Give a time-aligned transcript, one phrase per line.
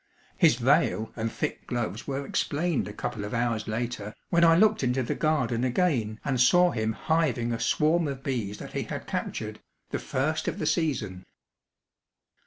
[0.35, 4.81] His veil and thick gloves were explained a couple of hours later, when I looked
[4.83, 9.05] into the garden again and saw him hiving a swarm of bees that he had
[9.05, 9.59] captured,
[9.91, 11.27] the first of the season.